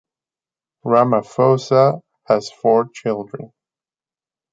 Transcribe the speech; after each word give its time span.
Ramaphosa 0.83 2.01
has 2.25 2.49
four 2.49 2.89
children. 2.91 3.53